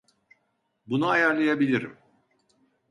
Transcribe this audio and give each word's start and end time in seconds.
Bunu 0.85 1.07
ayarlayabilirim. 1.09 1.97